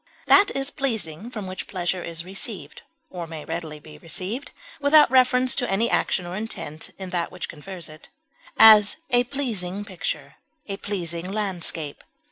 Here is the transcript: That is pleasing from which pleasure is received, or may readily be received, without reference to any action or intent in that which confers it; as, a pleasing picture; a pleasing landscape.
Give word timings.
That 0.25 0.49
is 0.55 0.71
pleasing 0.71 1.29
from 1.29 1.45
which 1.45 1.67
pleasure 1.67 2.03
is 2.03 2.25
received, 2.25 2.81
or 3.11 3.27
may 3.27 3.45
readily 3.45 3.79
be 3.79 3.99
received, 3.99 4.49
without 4.79 5.11
reference 5.11 5.55
to 5.57 5.69
any 5.69 5.91
action 5.91 6.25
or 6.25 6.35
intent 6.35 6.89
in 6.97 7.11
that 7.11 7.31
which 7.31 7.47
confers 7.47 7.87
it; 7.87 8.09
as, 8.57 8.95
a 9.11 9.25
pleasing 9.25 9.85
picture; 9.85 10.37
a 10.65 10.77
pleasing 10.77 11.31
landscape. 11.31 12.03